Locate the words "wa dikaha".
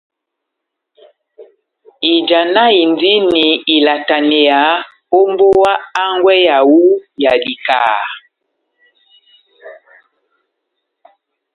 7.23-8.05